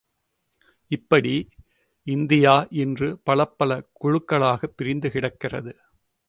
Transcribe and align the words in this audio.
இப்படி 0.91 1.33
இந்தியா 2.07 2.67
இன்று 2.75 3.21
பலப்பல 3.25 3.77
குழுக்களாகப் 4.03 4.75
பிரிந்து 4.75 5.11
கிடக்கிறது. 5.11 5.73